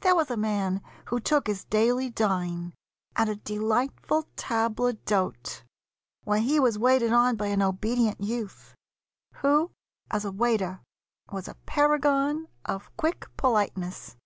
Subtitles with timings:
[0.00, 2.74] There was a man who took his daily dine
[3.14, 5.62] At a delightful table d'hôte,
[6.24, 8.74] where he Was waited on by an obedient youth,
[9.34, 9.70] Who,
[10.10, 10.80] as a waiter,
[11.30, 14.16] was a paragon Of quick politeness.